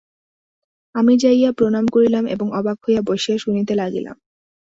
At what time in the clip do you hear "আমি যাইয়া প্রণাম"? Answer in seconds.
0.95-1.85